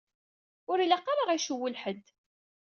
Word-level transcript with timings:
Ur 0.71 0.77
ilaq 0.79 1.05
ara 1.07 1.21
ad 1.25 1.31
ɣ-icewwel 1.33 1.75
ḥedd. 1.81 2.05